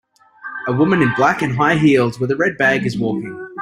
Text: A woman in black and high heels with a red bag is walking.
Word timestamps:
A 0.67 0.73
woman 0.73 1.03
in 1.03 1.13
black 1.15 1.43
and 1.43 1.55
high 1.57 1.75
heels 1.75 2.19
with 2.19 2.31
a 2.31 2.35
red 2.35 2.57
bag 2.57 2.87
is 2.87 2.97
walking. 2.97 3.53